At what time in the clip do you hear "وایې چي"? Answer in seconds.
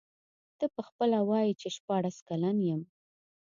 1.29-1.69